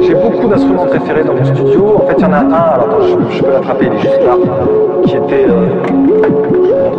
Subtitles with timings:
[0.00, 1.96] J'ai beaucoup d'instruments préférés dans mon studio.
[1.96, 4.36] En fait, il y en a un, alors je, peux l'attraper, il est juste là,
[5.04, 5.46] qui était.
[5.48, 5.84] Euh,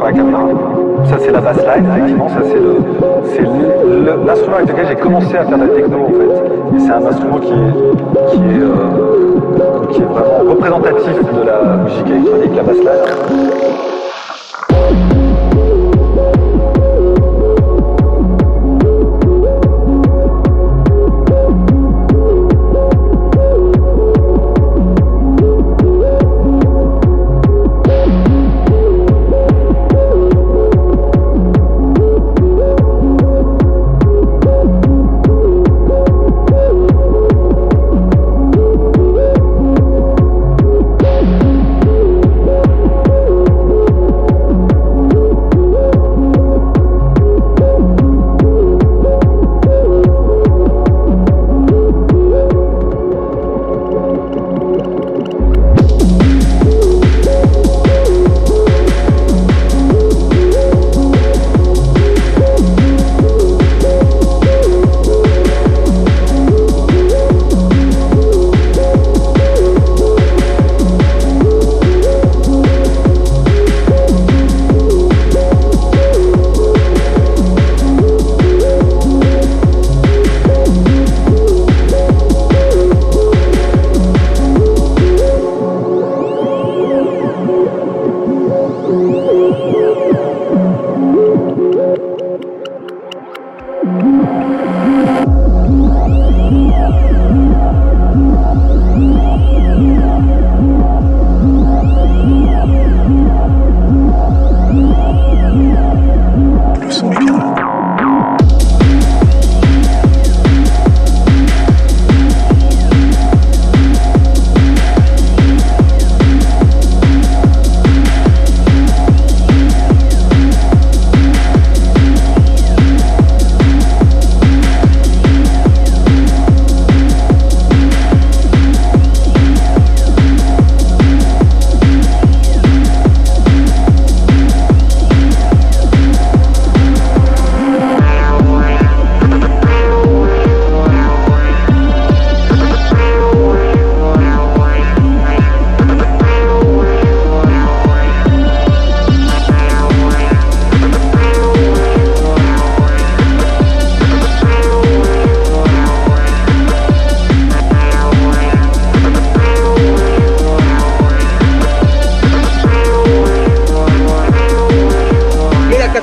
[0.06, 0.75] la caméra.
[1.08, 2.30] Ça, c'est la bassline, effectivement.
[2.30, 3.42] Ça, c'est
[4.26, 6.76] l'instrument avec lequel j'ai commencé à faire de la techno, en fait.
[6.76, 12.56] Et c'est un instrument qui est, qui est, euh, vraiment représentatif de la musique électronique,
[12.56, 14.05] la bassline.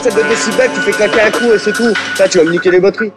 [0.02, 0.10] Tu
[0.80, 1.94] fais claquer un coup et c'est tout.
[2.16, 3.12] Ça, tu vas me niquer les batteries.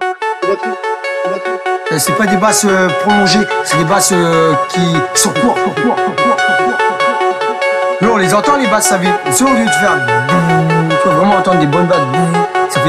[1.92, 4.82] Euh, C'est pas des basses euh, prolongées, c'est des basses euh, qui
[5.16, 5.60] sont courtes,
[8.02, 9.32] on les entend, les basses, ça fait.
[9.32, 9.98] Si au lieu de faire.
[11.02, 12.00] Tu vas vraiment entendre des bonnes basses.
[12.70, 12.80] Ça.